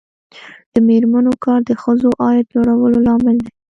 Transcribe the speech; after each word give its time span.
د 0.73 0.73
میرمنو 0.87 1.33
کار 1.45 1.59
د 1.69 1.71
ښځو 1.81 2.09
عاید 2.23 2.47
لوړولو 2.53 2.99
لامل 3.07 3.35
دی. 3.43 3.51